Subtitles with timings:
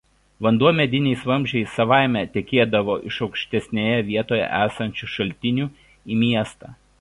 [0.45, 6.75] Vanduo mediniais vamzdžiais savaime tekėdavo iš aukštesnėje vietoje esančių šaltinių į miestą.